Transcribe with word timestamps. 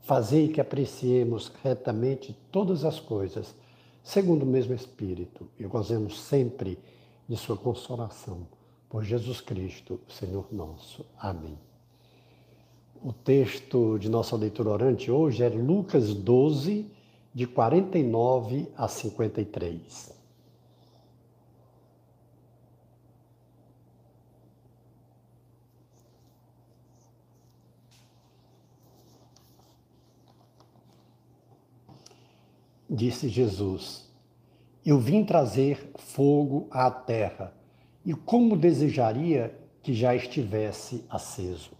Fazei 0.00 0.48
que 0.48 0.60
apreciemos 0.60 1.52
retamente 1.62 2.36
todas 2.50 2.84
as 2.84 2.98
coisas, 2.98 3.54
segundo 4.02 4.42
o 4.42 4.46
mesmo 4.46 4.74
Espírito, 4.74 5.46
e 5.58 5.64
gozemos 5.64 6.20
sempre 6.20 6.78
de 7.28 7.36
Sua 7.36 7.56
consolação. 7.56 8.46
Por 8.88 9.04
Jesus 9.04 9.40
Cristo, 9.40 10.00
Senhor 10.08 10.46
nosso. 10.50 11.04
Amém. 11.18 11.58
O 13.04 13.12
texto 13.12 13.98
de 13.98 14.08
nossa 14.08 14.34
leitura 14.34 14.70
orante 14.70 15.10
hoje 15.10 15.44
é 15.44 15.48
Lucas 15.48 16.14
12, 16.14 16.90
de 17.34 17.46
49 17.46 18.66
a 18.76 18.88
53. 18.88 20.17
Disse 32.88 33.28
Jesus: 33.28 34.08
Eu 34.84 34.98
vim 34.98 35.24
trazer 35.24 35.90
fogo 35.96 36.66
à 36.70 36.90
terra, 36.90 37.52
e 38.04 38.14
como 38.14 38.56
desejaria 38.56 39.54
que 39.82 39.92
já 39.92 40.14
estivesse 40.14 41.04
aceso. 41.10 41.72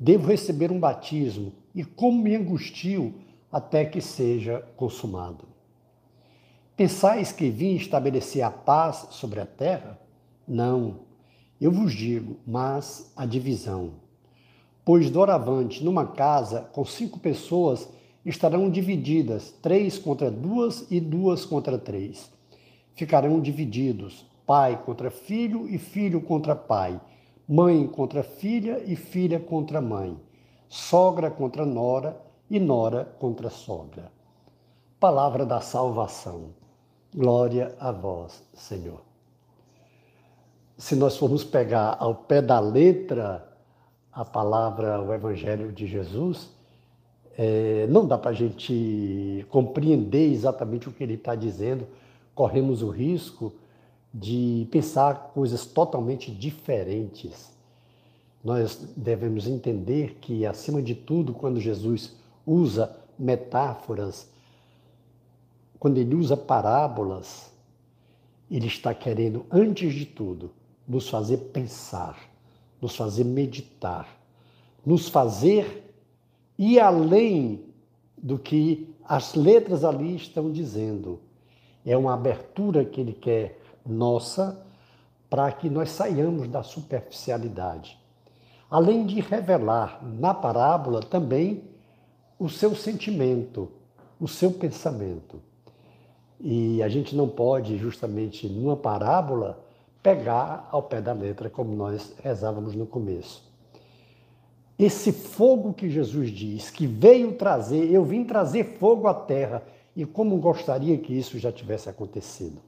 Devo 0.00 0.28
receber 0.28 0.72
um 0.72 0.80
batismo, 0.80 1.52
e 1.74 1.84
como 1.84 2.22
me 2.22 2.34
angustio 2.34 3.14
até 3.52 3.84
que 3.84 4.00
seja 4.00 4.60
consumado. 4.76 5.46
Pensais 6.76 7.32
que 7.32 7.50
vim 7.50 7.74
estabelecer 7.74 8.42
a 8.42 8.50
paz 8.50 9.08
sobre 9.10 9.40
a 9.40 9.46
terra? 9.46 9.98
Não, 10.46 11.00
eu 11.60 11.72
vos 11.72 11.92
digo, 11.92 12.38
mas 12.46 13.12
a 13.16 13.26
divisão. 13.26 13.94
Pois 14.84 15.10
doravante, 15.10 15.84
numa 15.84 16.06
casa 16.06 16.62
com 16.72 16.84
cinco 16.84 17.18
pessoas, 17.18 17.88
estarão 18.24 18.70
divididas, 18.70 19.52
três 19.62 19.98
contra 19.98 20.30
duas 20.30 20.90
e 20.90 21.00
duas 21.00 21.44
contra 21.44 21.78
três. 21.78 22.30
Ficarão 22.94 23.40
divididos, 23.40 24.26
pai 24.46 24.82
contra 24.84 25.10
filho 25.10 25.68
e 25.68 25.78
filho 25.78 26.20
contra 26.20 26.56
pai, 26.56 27.00
mãe 27.48 27.86
contra 27.86 28.22
filha 28.22 28.82
e 28.84 28.96
filha 28.96 29.38
contra 29.38 29.80
mãe, 29.80 30.18
sogra 30.68 31.30
contra 31.30 31.64
nora 31.64 32.20
e 32.50 32.58
nora 32.58 33.04
contra 33.18 33.50
sogra. 33.50 34.10
Palavra 34.98 35.46
da 35.46 35.60
salvação. 35.60 36.50
Glória 37.14 37.74
a 37.78 37.92
vós, 37.92 38.42
Senhor. 38.52 39.00
Se 40.76 40.94
nós 40.94 41.16
formos 41.16 41.42
pegar 41.42 41.96
ao 41.98 42.14
pé 42.14 42.42
da 42.42 42.60
letra 42.60 43.48
a 44.12 44.24
palavra, 44.24 45.00
o 45.00 45.14
Evangelho 45.14 45.72
de 45.72 45.86
Jesus, 45.86 46.50
é, 47.40 47.86
não 47.86 48.04
dá 48.04 48.18
para 48.18 48.32
a 48.32 48.34
gente 48.34 49.46
compreender 49.48 50.32
exatamente 50.32 50.88
o 50.88 50.92
que 50.92 51.04
ele 51.04 51.14
está 51.14 51.36
dizendo, 51.36 51.86
corremos 52.34 52.82
o 52.82 52.90
risco 52.90 53.52
de 54.12 54.66
pensar 54.72 55.30
coisas 55.32 55.64
totalmente 55.64 56.32
diferentes. 56.32 57.56
Nós 58.42 58.92
devemos 58.96 59.46
entender 59.46 60.18
que, 60.20 60.44
acima 60.44 60.82
de 60.82 60.96
tudo, 60.96 61.32
quando 61.32 61.60
Jesus 61.60 62.16
usa 62.44 62.96
metáforas, 63.16 64.28
quando 65.78 65.98
ele 65.98 66.16
usa 66.16 66.36
parábolas, 66.36 67.52
ele 68.50 68.66
está 68.66 68.92
querendo, 68.92 69.46
antes 69.48 69.94
de 69.94 70.06
tudo, 70.06 70.50
nos 70.88 71.08
fazer 71.08 71.36
pensar, 71.52 72.18
nos 72.80 72.96
fazer 72.96 73.22
meditar, 73.22 74.08
nos 74.84 75.08
fazer 75.08 75.87
e 76.58 76.80
além 76.80 77.64
do 78.16 78.38
que 78.38 78.92
as 79.04 79.34
letras 79.34 79.84
ali 79.84 80.16
estão 80.16 80.50
dizendo. 80.50 81.20
É 81.86 81.96
uma 81.96 82.12
abertura 82.12 82.84
que 82.84 83.00
ele 83.00 83.12
quer 83.12 83.60
nossa 83.86 84.66
para 85.30 85.50
que 85.52 85.70
nós 85.70 85.90
saiamos 85.90 86.48
da 86.48 86.62
superficialidade. 86.62 87.98
Além 88.70 89.06
de 89.06 89.20
revelar 89.20 90.04
na 90.04 90.34
parábola 90.34 91.00
também 91.00 91.62
o 92.38 92.48
seu 92.48 92.74
sentimento, 92.74 93.70
o 94.20 94.28
seu 94.28 94.52
pensamento. 94.52 95.40
E 96.40 96.82
a 96.82 96.88
gente 96.88 97.16
não 97.16 97.28
pode, 97.28 97.78
justamente 97.78 98.46
numa 98.46 98.76
parábola, 98.76 99.64
pegar 100.02 100.68
ao 100.70 100.82
pé 100.82 101.00
da 101.00 101.12
letra, 101.12 101.48
como 101.48 101.74
nós 101.74 102.14
rezávamos 102.22 102.74
no 102.74 102.86
começo 102.86 103.47
esse 104.78 105.10
fogo 105.10 105.74
que 105.74 105.90
Jesus 105.90 106.30
diz 106.30 106.70
que 106.70 106.86
veio 106.86 107.32
trazer, 107.32 107.90
eu 107.90 108.04
vim 108.04 108.22
trazer 108.22 108.76
fogo 108.78 109.08
à 109.08 109.14
terra, 109.14 109.62
e 109.96 110.06
como 110.06 110.36
gostaria 110.36 110.96
que 110.96 111.12
isso 111.12 111.38
já 111.40 111.50
tivesse 111.50 111.88
acontecido. 111.88 112.60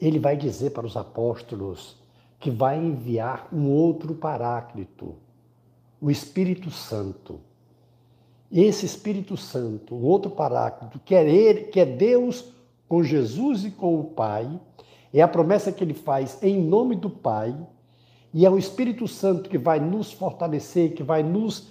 Ele 0.00 0.20
vai 0.20 0.36
dizer 0.36 0.70
para 0.70 0.86
os 0.86 0.96
apóstolos 0.96 1.96
que 2.38 2.50
vai 2.50 2.78
enviar 2.78 3.48
um 3.52 3.68
outro 3.68 4.14
paráclito, 4.14 5.16
o 6.00 6.08
Espírito 6.08 6.70
Santo. 6.70 7.40
Esse 8.50 8.86
Espírito 8.86 9.36
Santo, 9.36 9.96
um 9.96 10.04
outro 10.04 10.30
paráclito, 10.30 11.00
que 11.00 11.14
é, 11.14 11.28
ele, 11.28 11.64
que 11.64 11.80
é 11.80 11.84
Deus 11.84 12.52
com 12.88 13.02
Jesus 13.02 13.64
e 13.64 13.70
com 13.72 13.98
o 13.98 14.04
Pai, 14.04 14.60
é 15.12 15.20
a 15.20 15.28
promessa 15.28 15.72
que 15.72 15.82
ele 15.82 15.94
faz 15.94 16.40
em 16.40 16.62
nome 16.62 16.94
do 16.94 17.10
Pai 17.10 17.54
e 18.32 18.46
é 18.46 18.50
o 18.50 18.58
Espírito 18.58 19.08
Santo 19.08 19.50
que 19.50 19.58
vai 19.58 19.80
nos 19.80 20.12
fortalecer, 20.12 20.94
que 20.94 21.02
vai 21.02 21.22
nos 21.22 21.68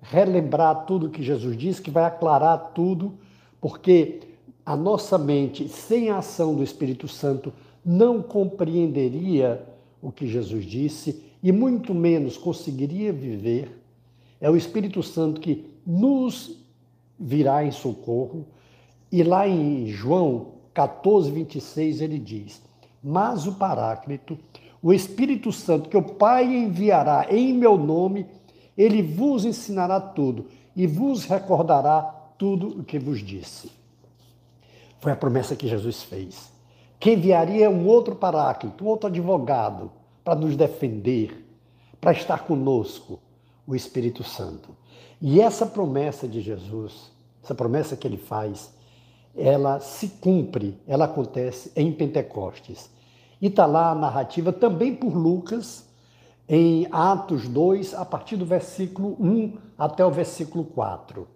relembrar 0.00 0.86
tudo 0.86 1.10
que 1.10 1.22
Jesus 1.22 1.56
disse, 1.56 1.82
que 1.82 1.90
vai 1.90 2.04
aclarar 2.04 2.72
tudo, 2.74 3.14
porque 3.60 4.20
a 4.64 4.76
nossa 4.76 5.18
mente, 5.18 5.68
sem 5.68 6.10
a 6.10 6.18
ação 6.18 6.54
do 6.54 6.62
Espírito 6.62 7.08
Santo, 7.08 7.52
não 7.84 8.22
compreenderia 8.22 9.66
o 10.00 10.12
que 10.12 10.26
Jesus 10.26 10.64
disse 10.64 11.22
e 11.42 11.52
muito 11.52 11.94
menos 11.94 12.36
conseguiria 12.36 13.12
viver. 13.12 13.78
É 14.40 14.50
o 14.50 14.56
Espírito 14.56 15.02
Santo 15.02 15.40
que 15.40 15.64
nos 15.86 16.56
virá 17.18 17.64
em 17.64 17.70
socorro. 17.70 18.46
E 19.10 19.22
lá 19.22 19.48
em 19.48 19.88
João 19.88 20.52
14, 20.74 21.30
26, 21.30 22.00
ele 22.02 22.18
diz: 22.18 22.62
Mas 23.02 23.46
o 23.46 23.54
Paráclito, 23.54 24.38
o 24.82 24.92
Espírito 24.92 25.52
Santo 25.52 25.88
que 25.88 25.96
o 25.96 26.02
Pai 26.02 26.44
enviará 26.44 27.26
em 27.30 27.52
meu 27.52 27.76
nome, 27.76 28.26
ele 28.76 29.02
vos 29.02 29.44
ensinará 29.44 30.00
tudo 30.00 30.46
e 30.76 30.86
vos 30.86 31.24
recordará 31.24 32.02
tudo 32.38 32.80
o 32.80 32.84
que 32.84 32.98
vos 32.98 33.20
disse. 33.20 33.70
Foi 35.00 35.12
a 35.12 35.16
promessa 35.16 35.56
que 35.56 35.68
Jesus 35.68 36.02
fez. 36.02 36.52
Que 37.00 37.12
enviaria 37.12 37.70
um 37.70 37.86
outro 37.86 38.14
paráclito, 38.14 38.84
um 38.84 38.88
outro 38.88 39.08
advogado 39.08 39.90
para 40.24 40.34
nos 40.34 40.56
defender, 40.56 41.44
para 42.00 42.12
estar 42.12 42.44
conosco, 42.44 43.20
o 43.66 43.74
Espírito 43.74 44.24
Santo. 44.24 44.70
E 45.20 45.40
essa 45.40 45.66
promessa 45.66 46.26
de 46.26 46.40
Jesus, 46.40 47.12
essa 47.42 47.54
promessa 47.54 47.96
que 47.96 48.06
ele 48.06 48.16
faz, 48.16 48.72
ela 49.36 49.78
se 49.78 50.08
cumpre, 50.08 50.76
ela 50.86 51.04
acontece 51.04 51.70
em 51.76 51.92
Pentecostes. 51.92 52.90
E 53.40 53.46
está 53.46 53.66
lá 53.66 53.90
a 53.90 53.94
narrativa 53.94 54.52
também 54.52 54.94
por 54.94 55.14
Lucas, 55.14 55.86
em 56.48 56.88
Atos 56.90 57.46
2, 57.46 57.94
a 57.94 58.04
partir 58.04 58.36
do 58.36 58.46
versículo 58.46 59.16
1 59.20 59.58
até 59.76 60.04
o 60.04 60.10
versículo 60.10 60.64
4. 60.64 61.28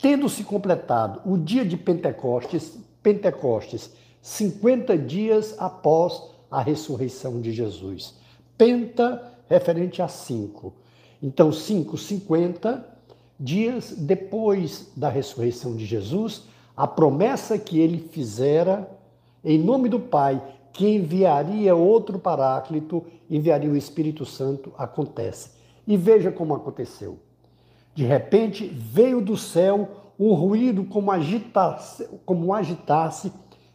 Tendo-se 0.00 0.44
completado 0.44 1.20
o 1.24 1.36
dia 1.36 1.64
de 1.64 1.76
Pentecostes, 1.76 2.78
Pentecostes, 3.02 3.90
50 4.20 4.96
dias 4.98 5.54
após 5.58 6.22
a 6.50 6.60
ressurreição 6.60 7.40
de 7.40 7.52
Jesus. 7.52 8.14
Penta 8.56 9.32
referente 9.48 10.02
a 10.02 10.08
5. 10.08 10.72
Então, 11.22 11.50
5, 11.50 11.96
50 11.96 12.86
dias 13.40 13.94
depois 13.96 14.90
da 14.96 15.08
ressurreição 15.08 15.74
de 15.74 15.86
Jesus, 15.86 16.44
a 16.76 16.86
promessa 16.86 17.58
que 17.58 17.78
ele 17.78 17.98
fizera 17.98 18.88
em 19.44 19.58
nome 19.58 19.88
do 19.88 20.00
Pai 20.00 20.42
que 20.72 20.88
enviaria 20.88 21.74
outro 21.74 22.18
paráclito, 22.18 23.04
enviaria 23.28 23.70
o 23.70 23.76
Espírito 23.76 24.24
Santo, 24.24 24.72
acontece. 24.78 25.50
E 25.86 25.96
veja 25.96 26.30
como 26.30 26.54
aconteceu. 26.54 27.18
De 27.94 28.04
repente 28.04 28.66
veio 28.66 29.20
do 29.20 29.36
céu 29.36 29.88
um 30.18 30.34
ruído 30.34 30.84
como 30.84 31.10
agitasse, 31.10 32.08
como 32.24 32.52
agitasse 32.52 33.32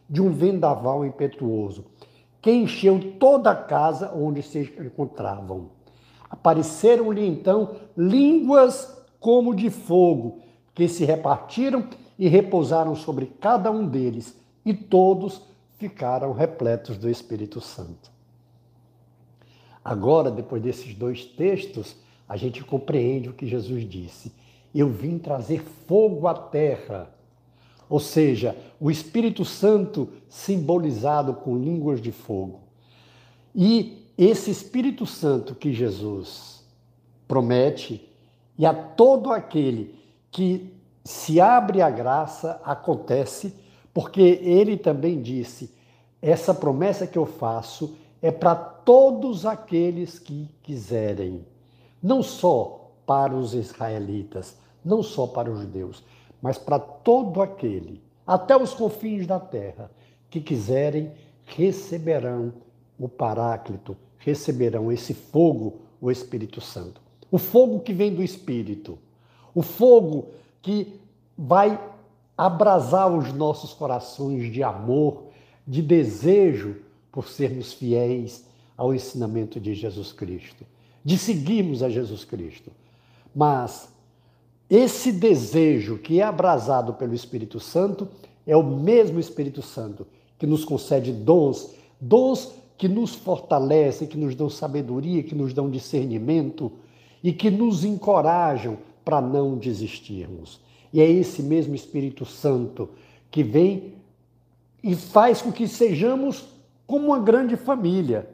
de 0.08 0.20
um 0.20 0.30
vendaval 0.30 1.04
impetuoso, 1.04 1.86
que 2.40 2.50
encheu 2.50 3.14
toda 3.18 3.50
a 3.50 3.56
casa 3.56 4.12
onde 4.14 4.42
se 4.42 4.60
encontravam. 4.78 5.70
Apareceram-lhe 6.28 7.26
então 7.26 7.76
línguas 7.96 9.02
como 9.18 9.54
de 9.54 9.70
fogo, 9.70 10.40
que 10.74 10.88
se 10.88 11.04
repartiram 11.04 11.88
e 12.18 12.28
repousaram 12.28 12.94
sobre 12.94 13.26
cada 13.26 13.70
um 13.70 13.86
deles, 13.86 14.38
e 14.64 14.74
todos 14.74 15.42
ficaram 15.78 16.32
repletos 16.32 16.96
do 16.96 17.10
Espírito 17.10 17.60
Santo. 17.60 18.10
Agora, 19.84 20.30
depois 20.30 20.62
desses 20.62 20.94
dois 20.94 21.24
textos, 21.24 21.96
a 22.28 22.36
gente 22.36 22.64
compreende 22.64 23.28
o 23.28 23.34
que 23.34 23.46
Jesus 23.46 23.88
disse. 23.88 24.32
Eu 24.74 24.88
vim 24.88 25.18
trazer 25.18 25.62
fogo 25.86 26.26
à 26.26 26.34
terra. 26.34 27.10
Ou 27.88 28.00
seja, 28.00 28.56
o 28.80 28.90
Espírito 28.90 29.44
Santo 29.44 30.08
simbolizado 30.28 31.34
com 31.34 31.56
línguas 31.56 32.00
de 32.00 32.10
fogo. 32.10 32.60
E 33.54 34.08
esse 34.16 34.50
Espírito 34.50 35.04
Santo 35.04 35.54
que 35.54 35.72
Jesus 35.72 36.64
promete, 37.28 38.08
e 38.56 38.64
a 38.64 38.72
todo 38.72 39.30
aquele 39.30 39.94
que 40.30 40.72
se 41.04 41.40
abre 41.40 41.82
a 41.82 41.90
graça, 41.90 42.60
acontece, 42.64 43.54
porque 43.94 44.20
ele 44.20 44.76
também 44.76 45.22
disse: 45.22 45.72
essa 46.20 46.52
promessa 46.52 47.06
que 47.06 47.16
eu 47.16 47.24
faço 47.24 47.96
é 48.20 48.32
para 48.32 48.56
todos 48.56 49.46
aqueles 49.46 50.18
que 50.18 50.50
quiserem, 50.62 51.46
não 52.02 52.22
só 52.22 52.90
para 53.06 53.34
os 53.34 53.54
israelitas, 53.54 54.56
não 54.84 55.02
só 55.02 55.26
para 55.26 55.50
os 55.50 55.60
judeus, 55.60 56.02
mas 56.42 56.58
para 56.58 56.78
todo 56.78 57.40
aquele, 57.40 58.02
até 58.26 58.56
os 58.56 58.74
confins 58.74 59.26
da 59.26 59.38
terra, 59.38 59.90
que 60.28 60.40
quiserem, 60.40 61.12
receberão 61.44 62.52
o 62.98 63.08
Paráclito, 63.08 63.96
receberão 64.18 64.90
esse 64.90 65.14
fogo, 65.14 65.80
o 66.00 66.10
Espírito 66.10 66.60
Santo. 66.60 67.00
O 67.30 67.38
fogo 67.38 67.80
que 67.80 67.92
vem 67.92 68.14
do 68.14 68.22
Espírito, 68.22 68.98
o 69.54 69.62
fogo 69.62 70.28
que 70.62 70.98
vai 71.36 71.78
abrasar 72.36 73.12
os 73.12 73.32
nossos 73.32 73.72
corações 73.72 74.52
de 74.52 74.62
amor, 74.62 75.24
de 75.66 75.80
desejo 75.80 76.76
por 77.10 77.28
sermos 77.28 77.72
fiéis 77.72 78.44
ao 78.76 78.92
ensinamento 78.92 79.60
de 79.60 79.74
Jesus 79.74 80.12
Cristo, 80.12 80.64
de 81.04 81.16
seguirmos 81.16 81.82
a 81.82 81.88
Jesus 81.88 82.24
Cristo. 82.24 82.72
Mas 83.34 83.88
esse 84.68 85.12
desejo 85.12 85.98
que 85.98 86.20
é 86.20 86.24
abrasado 86.24 86.94
pelo 86.94 87.14
Espírito 87.14 87.60
Santo 87.60 88.08
é 88.46 88.56
o 88.56 88.62
mesmo 88.62 89.20
Espírito 89.20 89.62
Santo 89.62 90.06
que 90.38 90.46
nos 90.46 90.64
concede 90.64 91.12
dons, 91.12 91.74
dons 92.00 92.52
que 92.76 92.88
nos 92.88 93.14
fortalecem, 93.14 94.08
que 94.08 94.18
nos 94.18 94.34
dão 94.34 94.50
sabedoria, 94.50 95.22
que 95.22 95.34
nos 95.34 95.54
dão 95.54 95.70
discernimento 95.70 96.72
e 97.22 97.32
que 97.32 97.50
nos 97.50 97.84
encorajam 97.84 98.78
para 99.04 99.20
não 99.20 99.56
desistirmos. 99.56 100.60
E 100.94 101.00
é 101.00 101.10
esse 101.10 101.42
mesmo 101.42 101.74
Espírito 101.74 102.24
Santo 102.24 102.88
que 103.28 103.42
vem 103.42 103.94
e 104.80 104.94
faz 104.94 105.42
com 105.42 105.50
que 105.50 105.66
sejamos 105.66 106.44
como 106.86 107.08
uma 107.08 107.18
grande 107.18 107.56
família. 107.56 108.30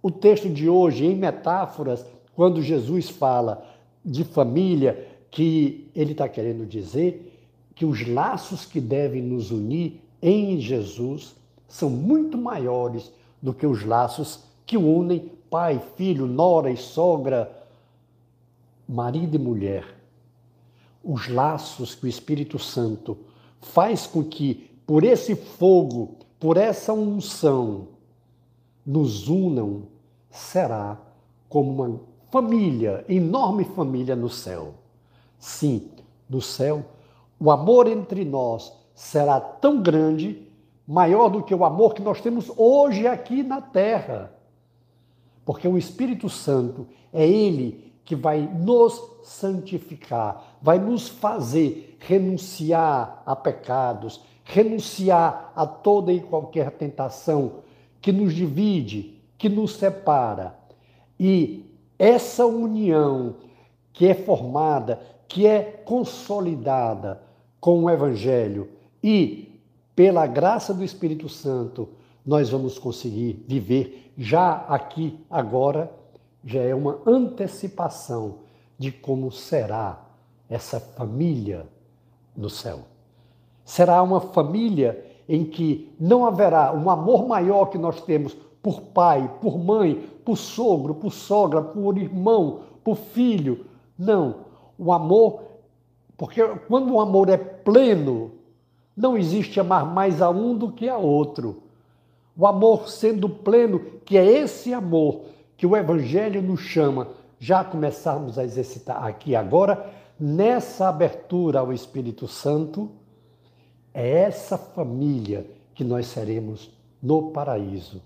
O 0.00 0.08
texto 0.08 0.48
de 0.48 0.68
hoje, 0.68 1.04
em 1.04 1.16
metáforas, 1.16 2.06
quando 2.32 2.62
Jesus 2.62 3.10
fala 3.10 3.66
de 4.04 4.22
família, 4.22 5.04
que 5.32 5.90
ele 5.96 6.12
está 6.12 6.28
querendo 6.28 6.64
dizer 6.64 7.32
que 7.74 7.84
os 7.84 8.06
laços 8.06 8.64
que 8.64 8.80
devem 8.80 9.20
nos 9.20 9.50
unir 9.50 10.00
em 10.22 10.60
Jesus 10.60 11.34
são 11.66 11.90
muito 11.90 12.38
maiores 12.38 13.12
do 13.42 13.52
que 13.52 13.66
os 13.66 13.84
laços 13.84 14.44
que 14.64 14.76
unem 14.76 15.32
pai, 15.50 15.82
filho, 15.96 16.26
nora 16.26 16.70
e 16.70 16.76
sogra, 16.76 17.50
marido 18.88 19.34
e 19.34 19.38
mulher. 19.40 19.96
Os 21.08 21.28
laços 21.28 21.94
que 21.94 22.06
o 22.06 22.08
Espírito 22.08 22.58
Santo 22.58 23.16
faz 23.60 24.08
com 24.08 24.24
que, 24.24 24.68
por 24.84 25.04
esse 25.04 25.36
fogo, 25.36 26.16
por 26.40 26.56
essa 26.56 26.92
unção 26.92 27.90
nos 28.84 29.28
unam, 29.28 29.84
será 30.28 31.00
como 31.48 31.70
uma 31.70 32.00
família, 32.28 33.04
enorme 33.08 33.64
família 33.64 34.16
no 34.16 34.28
céu. 34.28 34.74
Sim, 35.38 35.90
no 36.28 36.42
céu, 36.42 36.84
o 37.38 37.52
amor 37.52 37.86
entre 37.86 38.24
nós 38.24 38.72
será 38.92 39.40
tão 39.40 39.80
grande, 39.80 40.44
maior 40.88 41.28
do 41.28 41.44
que 41.44 41.54
o 41.54 41.64
amor 41.64 41.94
que 41.94 42.02
nós 42.02 42.20
temos 42.20 42.50
hoje 42.56 43.06
aqui 43.06 43.44
na 43.44 43.60
terra. 43.60 44.32
Porque 45.44 45.68
o 45.68 45.78
Espírito 45.78 46.28
Santo 46.28 46.88
é 47.12 47.24
ele 47.24 47.85
que 48.06 48.14
vai 48.14 48.40
nos 48.40 49.02
santificar, 49.24 50.56
vai 50.62 50.78
nos 50.78 51.08
fazer 51.08 51.98
renunciar 51.98 53.22
a 53.26 53.34
pecados, 53.34 54.22
renunciar 54.44 55.52
a 55.56 55.66
toda 55.66 56.12
e 56.12 56.20
qualquer 56.20 56.70
tentação 56.70 57.64
que 58.00 58.12
nos 58.12 58.32
divide, 58.32 59.20
que 59.36 59.48
nos 59.48 59.74
separa. 59.74 60.56
E 61.18 61.64
essa 61.98 62.46
união 62.46 63.34
que 63.92 64.06
é 64.06 64.14
formada, 64.14 65.00
que 65.26 65.44
é 65.44 65.60
consolidada 65.62 67.20
com 67.58 67.84
o 67.84 67.90
Evangelho 67.90 68.68
e 69.02 69.60
pela 69.96 70.26
graça 70.28 70.72
do 70.72 70.84
Espírito 70.84 71.28
Santo, 71.28 71.88
nós 72.24 72.50
vamos 72.50 72.78
conseguir 72.78 73.44
viver 73.48 74.12
já 74.16 74.64
aqui, 74.68 75.18
agora, 75.28 75.90
já 76.46 76.60
é 76.60 76.72
uma 76.72 77.00
antecipação 77.04 78.36
de 78.78 78.92
como 78.92 79.32
será 79.32 80.00
essa 80.48 80.78
família 80.78 81.66
no 82.36 82.48
céu. 82.48 82.82
Será 83.64 84.00
uma 84.00 84.20
família 84.20 85.04
em 85.28 85.44
que 85.44 85.92
não 85.98 86.24
haverá 86.24 86.72
um 86.72 86.88
amor 86.88 87.26
maior 87.26 87.66
que 87.66 87.76
nós 87.76 88.00
temos 88.00 88.36
por 88.62 88.80
pai, 88.80 89.28
por 89.40 89.58
mãe, 89.58 90.08
por 90.24 90.36
sogro, 90.36 90.94
por 90.94 91.12
sogra, 91.12 91.60
por 91.60 91.98
irmão, 91.98 92.60
por 92.84 92.96
filho. 92.96 93.66
Não. 93.98 94.46
O 94.78 94.92
amor, 94.92 95.42
porque 96.16 96.46
quando 96.68 96.94
o 96.94 97.00
amor 97.00 97.28
é 97.28 97.36
pleno, 97.36 98.30
não 98.96 99.18
existe 99.18 99.58
amar 99.58 99.84
mais 99.84 100.22
a 100.22 100.30
um 100.30 100.56
do 100.56 100.70
que 100.70 100.88
a 100.88 100.96
outro. 100.96 101.64
O 102.36 102.46
amor 102.46 102.88
sendo 102.88 103.28
pleno, 103.28 103.80
que 104.04 104.16
é 104.16 104.24
esse 104.24 104.72
amor 104.72 105.22
que 105.56 105.66
o 105.66 105.76
Evangelho 105.76 106.42
nos 106.42 106.60
chama, 106.60 107.08
já 107.38 107.64
começarmos 107.64 108.38
a 108.38 108.44
exercitar 108.44 109.04
aqui 109.04 109.34
agora, 109.34 109.90
nessa 110.18 110.88
abertura 110.88 111.60
ao 111.60 111.72
Espírito 111.72 112.26
Santo, 112.26 112.90
é 113.92 114.20
essa 114.20 114.58
família 114.58 115.46
que 115.74 115.84
nós 115.84 116.06
seremos 116.06 116.70
no 117.02 117.30
paraíso. 117.30 118.02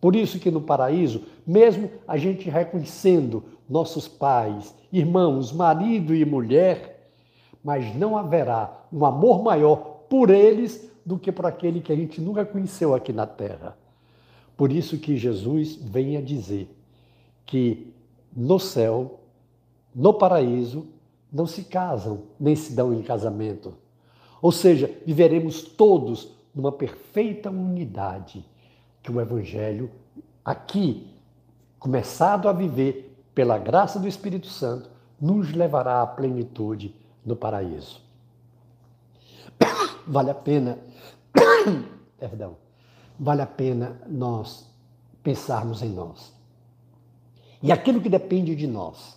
Por 0.00 0.14
isso 0.14 0.38
que 0.38 0.50
no 0.50 0.60
paraíso, 0.60 1.22
mesmo 1.46 1.90
a 2.06 2.16
gente 2.16 2.50
reconhecendo 2.50 3.42
nossos 3.68 4.06
pais, 4.06 4.74
irmãos, 4.92 5.52
marido 5.52 6.14
e 6.14 6.24
mulher, 6.24 7.10
mas 7.62 7.94
não 7.94 8.16
haverá 8.16 8.86
um 8.92 9.04
amor 9.04 9.42
maior 9.42 9.76
por 10.08 10.30
eles 10.30 10.90
do 11.04 11.18
que 11.18 11.32
por 11.32 11.46
aquele 11.46 11.80
que 11.80 11.92
a 11.92 11.96
gente 11.96 12.20
nunca 12.20 12.44
conheceu 12.44 12.94
aqui 12.94 13.12
na 13.12 13.26
terra. 13.26 13.76
Por 14.56 14.70
isso 14.70 14.98
que 14.98 15.16
Jesus 15.16 15.76
vem 15.76 16.16
a 16.16 16.20
dizer 16.20 16.68
que 17.46 17.92
no 18.34 18.58
céu, 18.58 19.20
no 19.94 20.14
paraíso, 20.14 20.86
não 21.32 21.46
se 21.46 21.64
casam, 21.64 22.24
nem 22.38 22.54
se 22.54 22.72
dão 22.72 22.92
em 22.92 23.02
casamento, 23.02 23.74
ou 24.40 24.52
seja, 24.52 24.90
viveremos 25.06 25.62
todos 25.62 26.36
numa 26.54 26.70
perfeita 26.70 27.50
unidade 27.50 28.44
que 29.02 29.10
o 29.10 29.20
Evangelho, 29.20 29.90
aqui, 30.44 31.10
começado 31.78 32.48
a 32.48 32.52
viver 32.52 33.16
pela 33.34 33.58
graça 33.58 33.98
do 33.98 34.06
Espírito 34.06 34.46
Santo, 34.46 34.90
nos 35.20 35.52
levará 35.52 36.02
à 36.02 36.06
plenitude 36.06 36.94
no 37.24 37.34
paraíso. 37.34 38.00
Vale 40.06 40.30
a 40.30 40.34
pena, 40.34 40.78
perdão, 42.18 42.56
vale 43.18 43.40
a 43.40 43.46
pena 43.46 44.00
nós 44.06 44.70
pensarmos 45.22 45.82
em 45.82 45.88
nós. 45.88 46.34
E 47.64 47.72
aquilo 47.72 47.98
que 47.98 48.10
depende 48.10 48.54
de 48.54 48.66
nós 48.66 49.16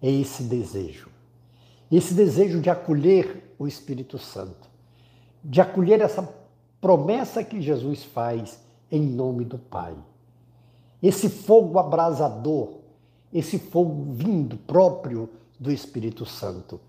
é 0.00 0.10
esse 0.10 0.44
desejo. 0.44 1.10
Esse 1.92 2.14
desejo 2.14 2.58
de 2.58 2.70
acolher 2.70 3.54
o 3.58 3.68
Espírito 3.68 4.18
Santo, 4.18 4.66
de 5.44 5.60
acolher 5.60 6.00
essa 6.00 6.26
promessa 6.80 7.44
que 7.44 7.60
Jesus 7.60 8.02
faz 8.02 8.58
em 8.90 9.02
nome 9.02 9.44
do 9.44 9.58
Pai. 9.58 9.94
Esse 11.02 11.28
fogo 11.28 11.78
abrasador, 11.78 12.78
esse 13.30 13.58
fogo 13.58 14.10
vindo 14.14 14.56
próprio 14.56 15.28
do 15.60 15.70
Espírito 15.70 16.24
Santo, 16.24 16.80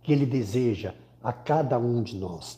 que 0.00 0.12
ele 0.12 0.24
deseja 0.24 0.94
a 1.24 1.32
cada 1.32 1.76
um 1.76 2.04
de 2.04 2.16
nós. 2.16 2.56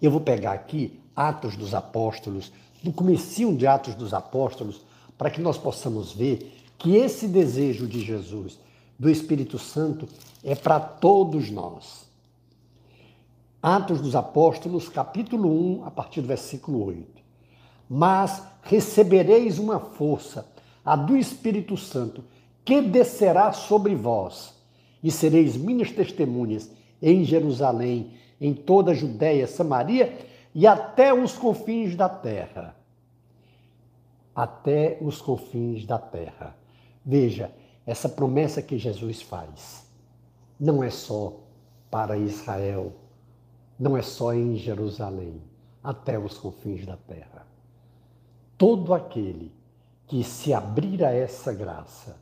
Eu 0.00 0.12
vou 0.12 0.20
pegar 0.20 0.52
aqui 0.52 1.00
Atos 1.16 1.56
dos 1.56 1.74
Apóstolos, 1.74 2.52
no 2.84 2.92
comecinho 2.92 3.56
de 3.56 3.66
Atos 3.66 3.96
dos 3.96 4.14
Apóstolos, 4.14 4.80
para 5.18 5.28
que 5.28 5.40
nós 5.40 5.58
possamos 5.58 6.12
ver 6.12 6.54
que 6.78 6.94
esse 6.94 7.26
desejo 7.26 7.86
de 7.86 8.00
Jesus, 8.00 8.58
do 8.98 9.10
Espírito 9.10 9.58
Santo, 9.58 10.08
é 10.42 10.54
para 10.54 10.78
todos 10.78 11.50
nós. 11.50 12.08
Atos 13.60 14.00
dos 14.00 14.14
Apóstolos, 14.14 14.88
capítulo 14.88 15.80
1, 15.80 15.84
a 15.84 15.90
partir 15.90 16.20
do 16.20 16.28
versículo 16.28 16.84
8. 16.86 17.06
Mas 17.90 18.42
recebereis 18.62 19.58
uma 19.58 19.80
força, 19.80 20.46
a 20.84 20.94
do 20.94 21.16
Espírito 21.16 21.76
Santo, 21.76 22.22
que 22.64 22.80
descerá 22.80 23.52
sobre 23.52 23.94
vós, 23.96 24.54
e 25.02 25.10
sereis 25.10 25.56
minhas 25.56 25.90
testemunhas 25.90 26.70
em 27.02 27.24
Jerusalém, 27.24 28.12
em 28.40 28.54
toda 28.54 28.92
a 28.92 28.94
Judéia, 28.94 29.46
Samaria 29.46 30.16
e 30.54 30.66
até 30.66 31.12
os 31.12 31.32
confins 31.32 31.94
da 31.96 32.08
terra. 32.08 32.76
Até 34.34 34.98
os 35.00 35.20
confins 35.20 35.84
da 35.84 35.98
terra. 35.98 36.57
Veja, 37.08 37.50
essa 37.86 38.06
promessa 38.06 38.60
que 38.60 38.76
Jesus 38.76 39.22
faz 39.22 39.90
não 40.60 40.84
é 40.84 40.90
só 40.90 41.40
para 41.90 42.18
Israel, 42.18 42.92
não 43.78 43.96
é 43.96 44.02
só 44.02 44.34
em 44.34 44.56
Jerusalém, 44.56 45.40
até 45.82 46.18
os 46.18 46.36
confins 46.36 46.84
da 46.84 46.98
terra. 46.98 47.46
Todo 48.58 48.92
aquele 48.92 49.50
que 50.06 50.22
se 50.22 50.52
abrir 50.52 51.02
a 51.02 51.10
essa 51.10 51.50
graça 51.50 52.14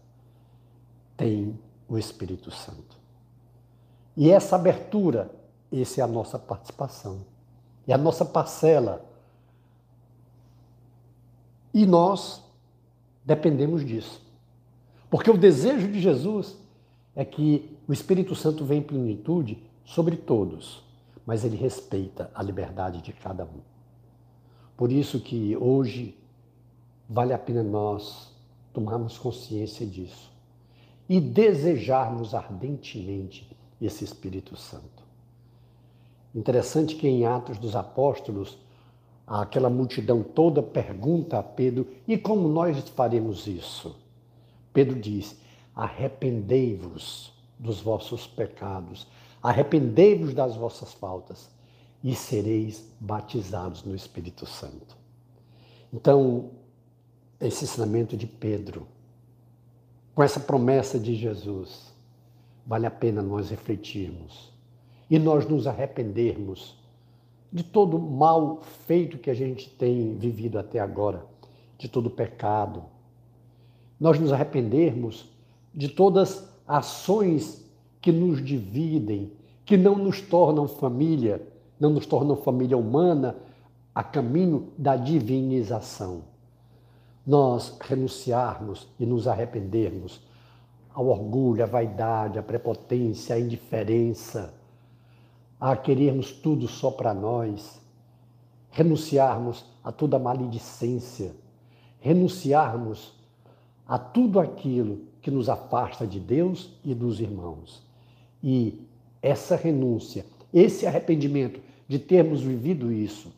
tem 1.16 1.59
o 1.88 1.99
Espírito 1.99 2.52
Santo. 2.52 2.97
E 4.16 4.31
essa 4.31 4.55
abertura, 4.55 5.33
essa 5.73 6.00
é 6.00 6.05
a 6.05 6.07
nossa 6.07 6.38
participação, 6.38 7.26
é 7.88 7.93
a 7.93 7.99
nossa 7.99 8.25
parcela. 8.25 9.05
E 11.75 11.85
nós 11.85 12.40
dependemos 13.25 13.85
disso. 13.85 14.25
Porque 15.11 15.31
o 15.31 15.37
desejo 15.37 15.89
de 15.89 16.01
Jesus 16.01 16.57
é 17.15 17.25
que 17.25 17.77
o 17.87 17.93
Espírito 17.93 18.35
Santo 18.35 18.65
venha 18.65 18.81
em 18.81 18.85
plenitude 18.85 19.63
sobre 19.85 20.17
todos 20.17 20.87
mas 21.27 21.45
ele 21.45 21.57
respeita 21.57 22.31
a 22.33 22.43
liberdade 22.43 23.03
de 23.03 23.13
cada 23.13 23.45
um. 23.45 23.61
Por 24.77 24.93
isso 24.93 25.19
que 25.19 25.57
hoje 25.57 26.17
vale 27.09 27.33
a 27.33 27.39
pena 27.39 27.65
nós 27.65 28.33
tomarmos 28.73 29.19
consciência 29.19 29.85
disso 29.85 30.31
e 31.09 31.21
desejarmos 31.21 32.35
ardentemente 32.35 33.57
esse 33.81 34.05
Espírito 34.05 34.57
Santo. 34.57 35.05
Interessante 36.35 36.95
que 36.95 37.09
em 37.09 37.27
Atos 37.27 37.59
dos 37.59 37.75
Apóstolos, 37.75 38.59
aquela 39.27 39.71
multidão 39.71 40.23
toda 40.23 40.63
pergunta 40.63 41.39
a 41.39 41.43
Pedro: 41.43 41.89
e 42.07 42.17
como 42.17 42.49
nós 42.49 42.79
faremos 42.91 43.47
isso? 43.47 43.97
Pedro 44.76 45.00
diz: 45.00 45.37
arrependei-vos 45.75 47.33
dos 47.59 47.80
vossos 47.80 48.26
pecados, 48.26 49.06
Arrependei-vos 49.47 50.35
das 50.35 50.56
vossas 50.56 50.92
faltas 50.92 51.49
e 52.02 52.16
sereis 52.16 52.92
batizados 52.99 53.85
no 53.85 53.95
Espírito 53.95 54.45
Santo. 54.45 54.97
Então, 55.92 56.50
esse 57.40 57.62
ensinamento 57.62 58.16
de 58.16 58.26
Pedro, 58.26 58.88
com 60.16 60.23
essa 60.25 60.40
promessa 60.40 60.99
de 60.99 61.14
Jesus, 61.14 61.95
vale 62.66 62.87
a 62.87 62.90
pena 62.90 63.23
nós 63.23 63.49
refletirmos 63.49 64.52
e 65.09 65.16
nós 65.16 65.47
nos 65.47 65.68
arrependermos 65.68 66.76
de 67.52 67.62
todo 67.62 68.00
mal 68.00 68.62
feito 68.87 69.16
que 69.16 69.30
a 69.30 69.35
gente 69.35 69.71
tem 69.71 70.16
vivido 70.16 70.59
até 70.59 70.80
agora, 70.80 71.25
de 71.78 71.88
todo 71.88 72.11
pecado. 72.11 72.83
Nós 73.99 74.19
nos 74.19 74.33
arrependermos 74.33 75.29
de 75.75 75.88
todas 75.88 76.49
as 76.67 76.76
ações 76.85 77.65
que 78.00 78.12
nos 78.12 78.45
dividem, 78.45 79.33
que 79.65 79.76
não 79.76 79.97
nos 79.97 80.21
tornam 80.21 80.69
família, 80.69 81.47
não 81.79 81.91
nos 81.91 82.07
tornam 82.07 82.37
família 82.37 82.76
humana 82.76 83.37
a 83.95 84.03
caminho 84.03 84.73
da 84.76 84.97
divinização. 84.97 86.23
Nós 87.26 87.76
renunciarmos 87.81 88.87
e 89.00 89.07
nos 89.07 89.26
arrependermos 89.26 90.21
ao 90.95 91.07
orgulho, 91.09 91.62
à 91.62 91.67
vaidade, 91.67 92.38
à 92.38 92.43
prepotência, 92.43 93.35
à 93.35 93.41
indiferença, 93.41 94.55
a 95.59 95.76
querermos 95.76 96.31
tudo 96.31 96.69
só 96.69 96.91
para 96.91 97.12
nós, 97.12 97.81
renunciarmos 98.71 99.65
a 99.83 99.91
toda 99.91 100.19
maledicência, 100.19 101.35
renunciarmos 102.00 103.16
a 103.87 103.99
tudo 103.99 104.40
aquilo 104.40 105.00
que 105.21 105.31
nos 105.31 105.49
afasta 105.49 106.07
de 106.07 106.19
Deus 106.19 106.73
e 106.85 106.95
dos 106.95 107.21
irmãos 107.21 107.87
e 108.43 108.81
essa 109.23 109.57
renúncia, 109.57 110.25
esse 110.52 110.87
arrependimento 110.87 111.61
de 111.88 111.99
termos 111.99 112.43
vivido 112.43 112.93
isso, 112.93 113.33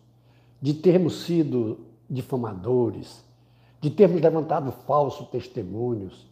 de 0.61 0.75
termos 0.75 1.23
sido 1.23 1.81
difamadores, 2.09 3.25
de 3.81 3.91
termos 3.91 4.21
levantado 4.21 4.73
falsos 4.87 5.29
testemunhos, 5.29 6.27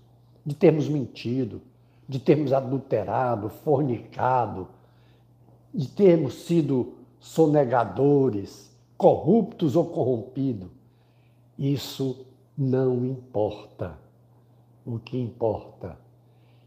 de 0.45 0.55
termos 0.55 0.89
mentido, 0.89 1.61
de 2.09 2.19
termos 2.19 2.53
adulterado, 2.53 3.49
fornicado, 3.49 4.69
de 5.73 5.89
termos 5.89 6.35
sido 6.45 6.95
sonegadores, 7.19 8.71
corruptos 8.97 9.77
ou 9.77 9.87
corrompidos. 9.87 10.69
Isso 11.59 12.27
não 12.57 13.05
importa. 13.05 14.06
O 14.87 15.01
que 15.01 15.19
importa 15.19 15.99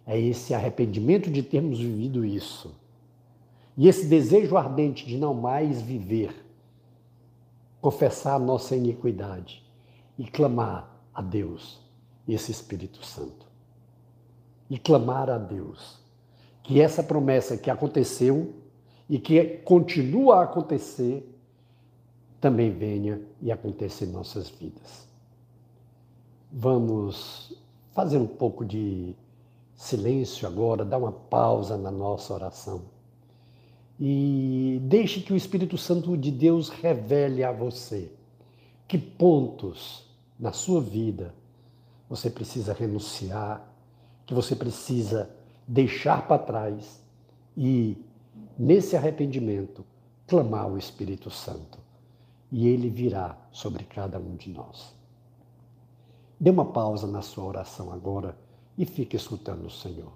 é 0.05 0.19
esse 0.19 0.53
arrependimento 0.53 1.31
de 1.31 1.41
termos 1.41 1.79
vivido 1.79 2.25
isso. 2.25 2.75
E 3.77 3.87
esse 3.87 4.07
desejo 4.07 4.57
ardente 4.57 5.05
de 5.05 5.17
não 5.17 5.33
mais 5.33 5.81
viver, 5.81 6.35
confessar 7.79 8.35
a 8.35 8.39
nossa 8.39 8.75
iniquidade 8.75 9.63
e 10.17 10.25
clamar 10.25 10.99
a 11.13 11.21
Deus, 11.21 11.79
esse 12.27 12.51
Espírito 12.51 13.05
Santo. 13.05 13.47
E 14.69 14.77
clamar 14.77 15.29
a 15.29 15.37
Deus 15.37 15.97
que 16.61 16.81
essa 16.81 17.01
promessa 17.01 17.57
que 17.57 17.71
aconteceu 17.71 18.53
e 19.09 19.17
que 19.17 19.43
continua 19.59 20.39
a 20.39 20.43
acontecer 20.43 21.25
também 22.41 22.69
venha 22.69 23.21
e 23.41 23.49
aconteça 23.49 24.03
em 24.03 24.09
nossas 24.09 24.49
vidas. 24.49 25.07
Vamos 26.51 27.57
fazer 27.99 28.17
um 28.17 28.27
pouco 28.27 28.63
de 28.63 29.13
silêncio 29.75 30.47
agora, 30.47 30.85
dá 30.85 30.97
uma 30.97 31.11
pausa 31.11 31.75
na 31.75 31.91
nossa 31.91 32.33
oração. 32.33 32.83
E 33.99 34.79
deixe 34.83 35.19
que 35.19 35.33
o 35.33 35.35
Espírito 35.35 35.77
Santo 35.77 36.15
de 36.15 36.31
Deus 36.31 36.69
revele 36.69 37.43
a 37.43 37.51
você 37.51 38.09
que 38.87 38.97
pontos 38.97 40.05
na 40.39 40.53
sua 40.53 40.79
vida 40.79 41.35
você 42.09 42.29
precisa 42.29 42.71
renunciar, 42.71 43.69
que 44.25 44.33
você 44.33 44.55
precisa 44.55 45.29
deixar 45.67 46.25
para 46.25 46.41
trás 46.41 47.03
e, 47.57 47.97
nesse 48.57 48.95
arrependimento, 48.95 49.85
clamar 50.25 50.71
o 50.71 50.77
Espírito 50.77 51.29
Santo. 51.29 51.77
E 52.49 52.65
ele 52.65 52.89
virá 52.89 53.37
sobre 53.51 53.83
cada 53.83 54.17
um 54.17 54.37
de 54.37 54.51
nós. 54.51 54.97
Dê 56.39 56.49
uma 56.49 56.65
pausa 56.65 57.05
na 57.05 57.21
sua 57.21 57.43
oração 57.43 57.91
agora 57.91 58.37
e 58.77 58.85
fique 58.85 59.17
escutando 59.17 59.65
o 59.65 59.69
Senhor. 59.69 60.13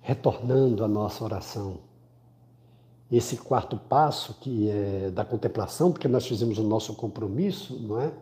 Retornando 0.00 0.82
à 0.82 0.88
nossa 0.88 1.22
oração, 1.22 1.80
esse 3.10 3.36
quarto 3.36 3.76
passo 3.76 4.34
que 4.34 4.70
é 4.70 5.10
da 5.10 5.24
contemplação, 5.24 5.92
porque 5.92 6.08
nós 6.08 6.26
fizemos 6.26 6.58
o 6.58 6.62
nosso 6.62 6.94
compromisso, 6.94 7.78
não 7.80 8.00
é? 8.00 8.12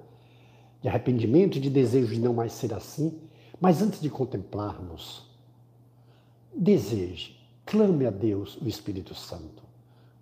De 0.82 0.88
arrependimento, 0.88 1.60
de 1.60 1.70
desejo 1.70 2.12
de 2.12 2.20
não 2.20 2.34
mais 2.34 2.52
ser 2.52 2.74
assim. 2.74 3.20
Mas 3.60 3.80
antes 3.80 4.00
de 4.00 4.10
contemplarmos, 4.10 5.24
deseje, 6.54 7.38
clame 7.64 8.06
a 8.06 8.10
Deus 8.10 8.56
o 8.56 8.68
Espírito 8.68 9.14
Santo. 9.14 9.62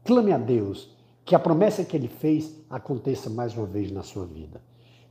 Clame 0.04 0.32
a 0.32 0.38
Deus 0.38 0.90
que 1.24 1.34
a 1.34 1.38
promessa 1.38 1.84
que 1.84 1.96
ele 1.96 2.08
fez 2.08 2.54
aconteça 2.68 3.30
mais 3.30 3.56
uma 3.56 3.66
vez 3.66 3.90
na 3.90 4.02
sua 4.02 4.26
vida. 4.26 4.60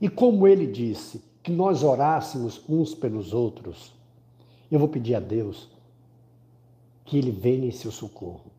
E 0.00 0.08
como 0.08 0.46
ele 0.46 0.66
disse 0.66 1.22
que 1.42 1.50
nós 1.50 1.82
orássemos 1.82 2.62
uns 2.68 2.94
pelos 2.94 3.32
outros, 3.32 3.94
eu 4.70 4.78
vou 4.78 4.88
pedir 4.88 5.14
a 5.14 5.20
Deus 5.20 5.68
que 7.04 7.18
ele 7.18 7.30
venha 7.30 7.66
em 7.66 7.72
seu 7.72 7.90
socorro. 7.90 8.50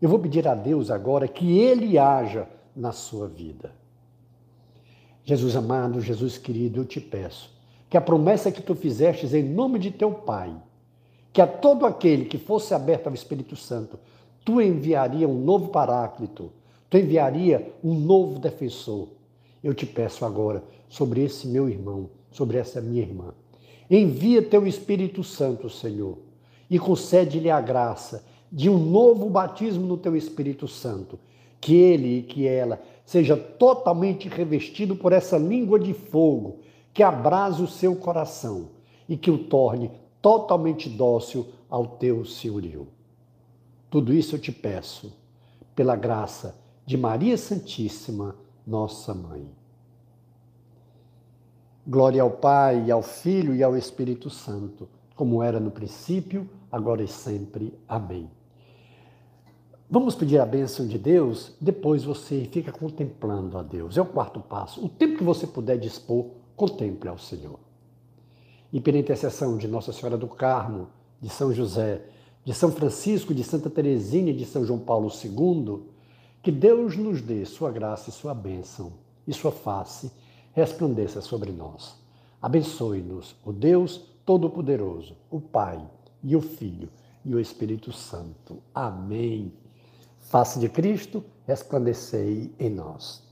Eu 0.00 0.08
vou 0.08 0.18
pedir 0.18 0.46
a 0.48 0.54
Deus 0.54 0.90
agora 0.90 1.28
que 1.28 1.58
ele 1.58 1.98
haja 1.98 2.48
na 2.74 2.92
sua 2.92 3.28
vida. 3.28 3.72
Jesus 5.24 5.54
amado, 5.54 6.00
Jesus 6.00 6.38
querido, 6.38 6.80
eu 6.80 6.84
te 6.84 7.00
peço 7.00 7.60
que 7.90 7.96
a 7.96 8.00
promessa 8.00 8.52
que 8.52 8.62
tu 8.62 8.76
fizestes 8.76 9.34
em 9.34 9.42
nome 9.42 9.78
de 9.80 9.90
teu 9.90 10.12
Pai, 10.12 10.54
que 11.32 11.42
a 11.42 11.46
todo 11.46 11.84
aquele 11.84 12.24
que 12.24 12.38
fosse 12.38 12.72
aberto 12.72 13.08
ao 13.08 13.14
Espírito 13.14 13.56
Santo, 13.56 13.98
tu 14.44 14.60
enviaria 14.60 15.28
um 15.28 15.42
novo 15.42 15.68
paráclito, 15.68 16.52
tu 16.90 16.98
enviaria 16.98 17.72
um 17.82 17.94
novo 17.94 18.40
defensor. 18.40 19.08
Eu 19.62 19.72
te 19.72 19.86
peço 19.86 20.24
agora 20.24 20.62
sobre 20.88 21.22
esse 21.22 21.46
meu 21.46 21.68
irmão, 21.68 22.10
sobre 22.32 22.58
essa 22.58 22.80
minha 22.80 23.02
irmã. 23.02 23.32
Envia 23.88 24.42
teu 24.42 24.66
Espírito 24.66 25.22
Santo, 25.22 25.70
Senhor, 25.70 26.18
e 26.68 26.78
concede-lhe 26.78 27.50
a 27.50 27.60
graça 27.60 28.24
de 28.50 28.68
um 28.68 28.78
novo 28.78 29.30
batismo 29.30 29.86
no 29.86 29.96
teu 29.96 30.16
Espírito 30.16 30.66
Santo, 30.66 31.18
que 31.60 31.74
ele 31.74 32.18
e 32.18 32.22
que 32.22 32.46
ela 32.46 32.82
seja 33.04 33.36
totalmente 33.36 34.28
revestido 34.28 34.96
por 34.96 35.12
essa 35.12 35.38
língua 35.38 35.78
de 35.78 35.92
fogo 35.94 36.58
que 36.92 37.02
abrase 37.02 37.62
o 37.62 37.68
seu 37.68 37.94
coração 37.94 38.70
e 39.08 39.16
que 39.16 39.30
o 39.30 39.38
torne 39.38 39.90
totalmente 40.20 40.88
dócil 40.88 41.46
ao 41.68 41.86
teu 41.86 42.24
senhorio. 42.24 42.88
Tudo 43.88 44.12
isso 44.12 44.36
eu 44.36 44.40
te 44.40 44.52
peço, 44.52 45.12
pela 45.74 45.96
graça 45.96 46.54
de 46.90 46.96
Maria 46.96 47.38
Santíssima, 47.38 48.34
nossa 48.66 49.14
mãe. 49.14 49.48
Glória 51.86 52.20
ao 52.20 52.32
Pai, 52.32 52.90
ao 52.90 53.00
Filho 53.00 53.54
e 53.54 53.62
ao 53.62 53.76
Espírito 53.76 54.28
Santo, 54.28 54.88
como 55.14 55.40
era 55.40 55.60
no 55.60 55.70
princípio, 55.70 56.50
agora 56.68 57.00
e 57.00 57.06
sempre. 57.06 57.72
Amém. 57.86 58.28
Vamos 59.88 60.16
pedir 60.16 60.40
a 60.40 60.44
bênção 60.44 60.84
de 60.84 60.98
Deus, 60.98 61.54
depois 61.60 62.02
você 62.02 62.48
fica 62.50 62.72
contemplando 62.72 63.56
a 63.56 63.62
Deus. 63.62 63.96
É 63.96 64.02
o 64.02 64.06
quarto 64.06 64.40
passo. 64.40 64.84
O 64.84 64.88
tempo 64.88 65.16
que 65.16 65.22
você 65.22 65.46
puder 65.46 65.78
dispor, 65.78 66.26
contemple 66.56 67.08
ao 67.08 67.18
Senhor. 67.18 67.60
E 68.72 68.80
pela 68.80 68.98
intercessão 68.98 69.56
de 69.56 69.68
Nossa 69.68 69.92
Senhora 69.92 70.18
do 70.18 70.26
Carmo, 70.26 70.88
de 71.20 71.28
São 71.28 71.54
José, 71.54 72.02
de 72.44 72.52
São 72.52 72.72
Francisco, 72.72 73.32
de 73.32 73.44
Santa 73.44 73.70
Teresinha 73.70 74.32
e 74.32 74.36
de 74.36 74.44
São 74.44 74.64
João 74.64 74.80
Paulo 74.80 75.08
II, 75.08 75.88
que 76.42 76.50
Deus 76.50 76.96
nos 76.96 77.20
dê 77.20 77.44
sua 77.44 77.70
graça 77.70 78.10
e 78.10 78.12
sua 78.12 78.34
bênção, 78.34 78.92
e 79.26 79.32
sua 79.32 79.52
face 79.52 80.10
resplandeça 80.52 81.20
sobre 81.20 81.52
nós. 81.52 81.94
Abençoe-nos 82.40 83.36
o 83.44 83.52
Deus 83.52 83.98
Todo-Poderoso, 84.24 85.16
o 85.30 85.40
Pai 85.40 85.80
e 86.22 86.34
o 86.34 86.40
Filho 86.40 86.88
e 87.24 87.34
o 87.34 87.40
Espírito 87.40 87.92
Santo. 87.92 88.62
Amém. 88.74 89.52
Face 90.18 90.58
de 90.58 90.68
Cristo, 90.68 91.24
resplandecei 91.46 92.54
em 92.58 92.70
nós. 92.70 93.29